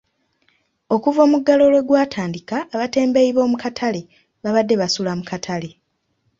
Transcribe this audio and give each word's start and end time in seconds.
Okuva 0.95 1.19
omuggalo 1.27 1.63
lwe 1.73 1.81
gwatandika, 1.87 2.57
abatembeeyi 2.75 3.31
b'omu 3.35 3.57
katale 3.63 4.01
babadde 4.43 4.75
basula 4.81 5.11
mu 5.19 5.23
katale. 5.31 5.69